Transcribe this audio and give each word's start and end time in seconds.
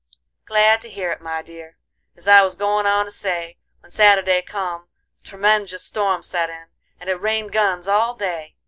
"Glad 0.45 0.81
to 0.81 0.89
hear 0.89 1.11
it, 1.11 1.21
my 1.21 1.43
dear. 1.43 1.77
As 2.17 2.27
I 2.27 2.41
was 2.41 2.55
goin' 2.55 2.87
on 2.87 3.05
to 3.05 3.11
say, 3.11 3.59
when 3.81 3.91
Saturday 3.91 4.41
come, 4.41 4.87
a 5.19 5.23
tremenjus 5.23 5.83
storm 5.83 6.23
set 6.23 6.49
in, 6.49 6.69
and 6.99 7.07
it 7.07 7.21
rained 7.21 7.51
guns 7.51 7.87
all 7.87 8.15
day. 8.15 8.55